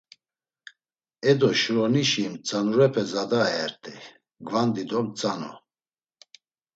[1.29, 4.01] E do şuronişi Mtzanurepe zade aert̆ey;
[4.47, 5.53] Ğvandi do Mtzanu…